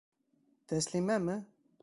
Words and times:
Тәслимәме? 0.71 1.39